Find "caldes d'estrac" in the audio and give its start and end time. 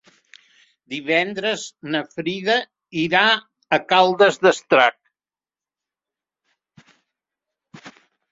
3.93-4.99